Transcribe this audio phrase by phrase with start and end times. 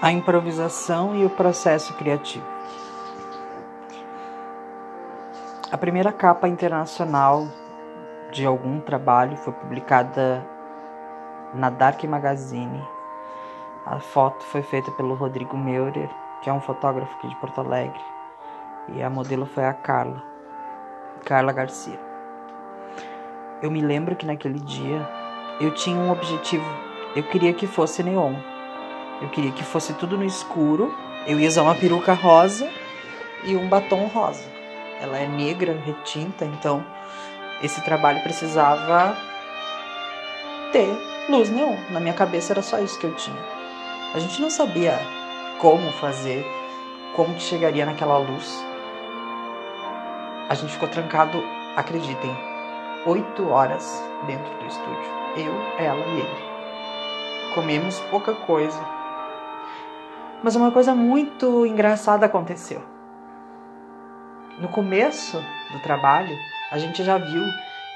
[0.00, 2.46] a improvisação e o processo criativo.
[5.72, 7.48] A primeira capa internacional
[8.30, 10.46] de algum trabalho foi publicada
[11.52, 12.80] na Dark Magazine.
[13.84, 16.08] A foto foi feita pelo Rodrigo Meurer,
[16.42, 18.00] que é um fotógrafo aqui de Porto Alegre,
[18.88, 20.22] e a modelo foi a Carla,
[21.24, 21.98] Carla Garcia.
[23.60, 25.08] Eu me lembro que naquele dia
[25.60, 26.64] eu tinha um objetivo,
[27.16, 28.57] eu queria que fosse neon.
[29.20, 30.94] Eu queria que fosse tudo no escuro.
[31.26, 32.70] Eu ia usar uma peruca rosa
[33.44, 34.44] e um batom rosa.
[35.00, 36.84] Ela é negra, retinta, então
[37.62, 39.16] esse trabalho precisava
[40.72, 40.88] ter
[41.28, 41.76] luz neon.
[41.90, 43.38] Na minha cabeça era só isso que eu tinha.
[44.14, 44.98] A gente não sabia
[45.58, 46.44] como fazer,
[47.14, 48.64] como que chegaria naquela luz.
[50.48, 51.42] A gente ficou trancado,
[51.76, 52.34] acreditem,
[53.06, 55.18] oito horas dentro do estúdio.
[55.36, 56.48] Eu, ela e ele.
[57.54, 58.80] Comemos pouca coisa,
[60.42, 62.82] mas uma coisa muito engraçada aconteceu.
[64.58, 66.36] No começo do trabalho,
[66.70, 67.42] a gente já viu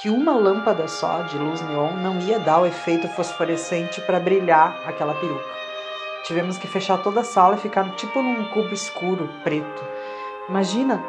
[0.00, 4.80] que uma lâmpada só de luz neon não ia dar o efeito fosforescente para brilhar
[4.86, 5.58] aquela peruca.
[6.24, 9.84] Tivemos que fechar toda a sala e ficar tipo num cubo escuro, preto.
[10.48, 11.02] Imagina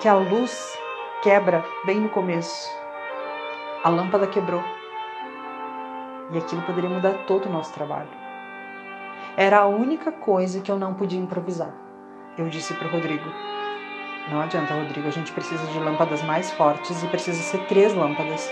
[0.00, 0.78] que a luz
[1.22, 2.70] quebra bem no começo.
[3.84, 4.62] A lâmpada quebrou.
[6.30, 8.21] E aquilo poderia mudar todo o nosso trabalho.
[9.36, 11.72] Era a única coisa que eu não podia improvisar.
[12.36, 13.24] Eu disse para o Rodrigo:
[14.30, 18.50] Não adianta, Rodrigo, a gente precisa de lâmpadas mais fortes e precisa ser três lâmpadas.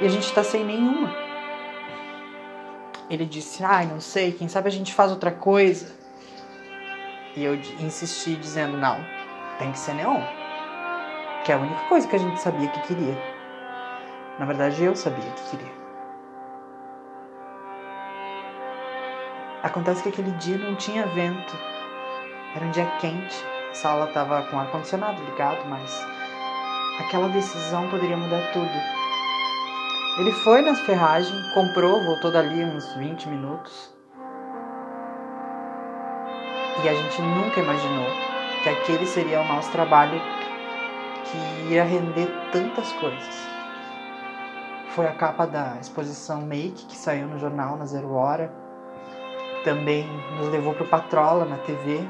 [0.00, 1.12] E a gente está sem nenhuma.
[3.10, 5.92] Ele disse: Ai, não sei, quem sabe a gente faz outra coisa.
[7.34, 8.96] E eu insisti, dizendo: Não,
[9.58, 10.20] tem que ser neon.
[11.44, 13.16] Que é a única coisa que a gente sabia que queria.
[14.38, 15.87] Na verdade, eu sabia que queria.
[19.68, 21.54] Acontece que aquele dia não tinha vento.
[22.56, 23.36] Era um dia quente.
[23.70, 26.06] A sala estava com ar-condicionado ligado, mas
[26.98, 28.72] aquela decisão poderia mudar tudo.
[30.20, 33.94] Ele foi nas ferragens, comprou, voltou dali uns 20 minutos.
[36.82, 38.06] E a gente nunca imaginou
[38.62, 40.18] que aquele seria o nosso trabalho
[41.24, 43.46] que ia render tantas coisas.
[44.94, 48.66] Foi a capa da exposição Make que saiu no jornal na Zero Hora
[49.64, 52.06] também nos levou para o Patrola na TV,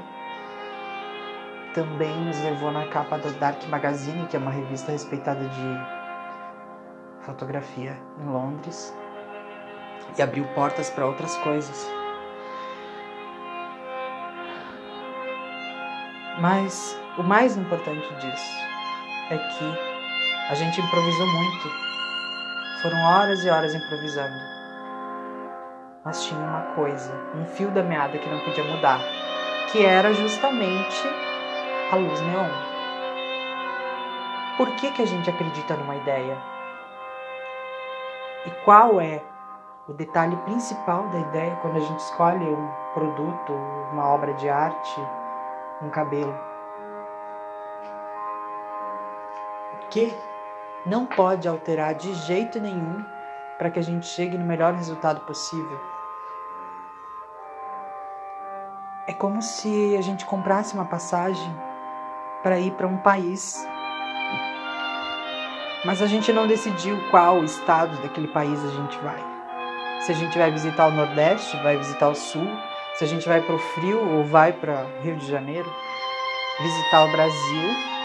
[1.74, 7.96] também nos levou na capa da Dark Magazine, que é uma revista respeitada de fotografia
[8.20, 8.94] em Londres,
[10.16, 11.88] e abriu portas para outras coisas.
[16.40, 18.68] Mas o mais importante disso
[19.30, 19.88] é que
[20.50, 21.70] a gente improvisou muito.
[22.80, 24.57] Foram horas e horas improvisando
[26.04, 29.00] mas tinha uma coisa, um fio da meada que não podia mudar,
[29.70, 31.08] que era justamente
[31.92, 32.48] a luz neon.
[34.56, 36.36] Por que, que a gente acredita numa ideia?
[38.46, 39.22] E qual é
[39.88, 43.52] o detalhe principal da ideia quando a gente escolhe um produto,
[43.92, 45.00] uma obra de arte,
[45.82, 46.34] um cabelo?
[49.74, 50.14] O que
[50.84, 53.04] não pode alterar de jeito nenhum
[53.58, 55.78] para que a gente chegue no melhor resultado possível?
[59.06, 61.52] É como se a gente comprasse uma passagem
[62.42, 63.66] para ir para um país,
[65.84, 69.22] mas a gente não decidiu qual estado daquele país a gente vai.
[70.00, 72.48] Se a gente vai visitar o Nordeste, vai visitar o Sul,
[72.94, 75.70] se a gente vai para o frio ou vai para Rio de Janeiro,
[76.60, 77.98] visitar o Brasil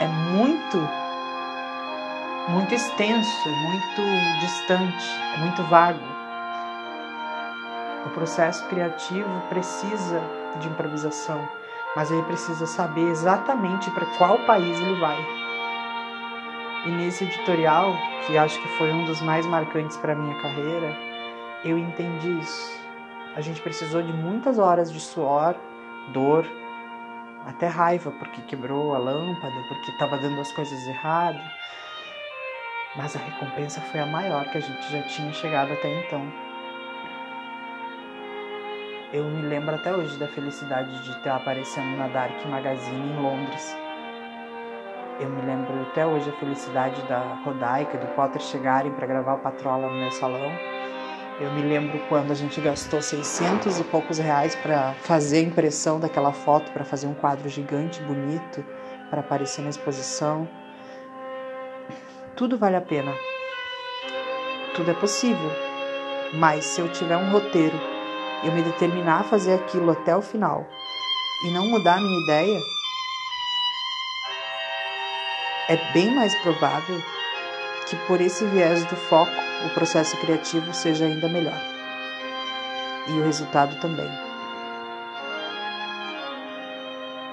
[0.00, 0.78] é muito,
[2.48, 5.06] muito extenso, muito distante,
[5.38, 6.00] muito vago.
[8.06, 10.20] O processo criativo precisa
[10.60, 11.48] de improvisação,
[11.96, 15.18] mas ele precisa saber exatamente para qual país ele vai.
[16.86, 17.96] E nesse editorial,
[18.26, 20.94] que acho que foi um dos mais marcantes para minha carreira,
[21.64, 22.78] eu entendi isso.
[23.34, 25.54] A gente precisou de muitas horas de suor,
[26.12, 26.46] dor,
[27.46, 31.40] até raiva porque quebrou a lâmpada, porque estava dando as coisas errado.
[32.96, 36.44] Mas a recompensa foi a maior que a gente já tinha chegado até então
[39.14, 43.76] eu me lembro até hoje da felicidade de estar aparecendo na Dark Magazine em Londres.
[45.20, 49.34] Eu me lembro até hoje a felicidade da Rodaica e do Potter chegarem para gravar
[49.34, 50.50] o Patrola no meu salão.
[51.40, 56.00] Eu me lembro quando a gente gastou 600 e poucos reais para fazer a impressão
[56.00, 58.64] daquela foto, para fazer um quadro gigante, bonito,
[59.10, 60.48] para aparecer na exposição.
[62.36, 63.14] Tudo vale a pena.
[64.74, 65.52] Tudo é possível.
[66.32, 67.78] Mas se eu tiver um roteiro
[68.42, 70.66] eu me determinar a fazer aquilo até o final
[71.44, 72.60] e não mudar a minha ideia,
[75.68, 77.00] é bem mais provável
[77.86, 79.32] que por esse viés do foco
[79.66, 81.60] o processo criativo seja ainda melhor.
[83.06, 84.10] E o resultado também.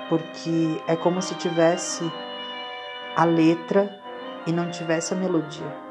[0.10, 2.04] Porque é como se tivesse
[3.16, 4.01] a letra
[4.46, 5.91] e não tivesse a melodia.